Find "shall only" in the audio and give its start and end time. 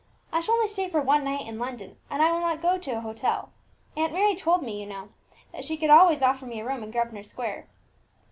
0.39-0.67